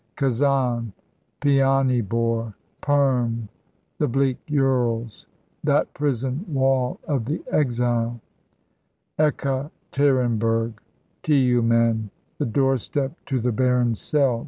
[0.15, 0.93] "Kazan,
[1.41, 3.47] Pianybor, Perm,
[3.99, 5.27] the bleak Urals,
[5.63, 8.19] that prison wall of the exile;
[9.19, 10.73] Ekaterinburg,
[11.21, 12.09] Tiumen,
[12.39, 14.39] the doorstep to the barren cell.